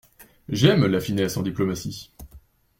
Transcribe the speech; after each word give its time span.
J'aime 0.49 0.87
la 0.87 0.99
finesse 0.99 1.37
en 1.37 1.43
diplomatie. 1.43 2.11